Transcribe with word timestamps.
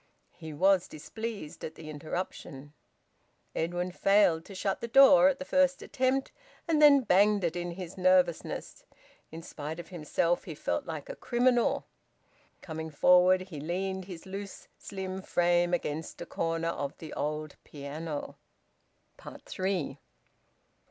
He 0.33 0.51
was 0.51 0.87
displeased 0.87 1.63
at 1.63 1.75
the 1.75 1.87
interruption. 1.87 2.73
Edwin 3.55 3.91
failed 3.91 4.45
to 4.45 4.55
shut 4.55 4.81
the 4.81 4.87
door 4.87 5.27
at 5.29 5.37
the 5.37 5.45
first 5.45 5.83
attempt, 5.83 6.31
and 6.67 6.81
then 6.81 7.01
banged 7.01 7.43
it 7.43 7.55
in 7.55 7.69
his 7.73 7.99
nervousness. 7.99 8.83
In 9.31 9.43
spite 9.43 9.79
of 9.79 9.89
himself 9.89 10.45
he 10.45 10.55
felt 10.55 10.87
like 10.87 11.07
a 11.07 11.15
criminal. 11.15 11.85
Coming 12.63 12.89
forward, 12.89 13.41
he 13.41 13.59
leaned 13.59 14.05
his 14.05 14.25
loose, 14.25 14.67
slim 14.75 15.21
frame 15.21 15.71
against 15.71 16.19
a 16.19 16.25
corner 16.25 16.69
of 16.69 16.97
the 16.97 17.13
old 17.13 17.55
piano. 17.63 18.37
THREE. 19.45 19.99